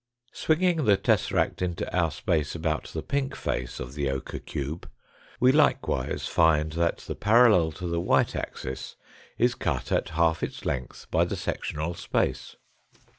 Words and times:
Swinging 0.33 0.85
the 0.85 0.97
tesseract 0.97 1.61
into 1.61 1.87
our 1.95 2.09
space 2.09 2.55
about 2.55 2.85
the 2.85 3.03
pink 3.03 3.35
face 3.35 3.79
of 3.79 3.93
the 3.93 4.09
ochre 4.09 4.39
cube 4.39 4.89
we 5.39 5.51
likewise 5.51 6.25
find 6.25 6.71
that 6.71 6.97
the 7.05 7.13
parallel 7.13 7.71
to 7.73 7.85
the 7.85 8.01
white 8.01 8.35
axis 8.35 8.95
is 9.37 9.53
cut 9.53 9.91
at 9.91 10.09
half 10.17 10.41
its 10.41 10.65
length 10.65 11.05
by 11.11 11.23
the 11.23 11.35
sectional 11.35 11.93
space. 11.93 12.55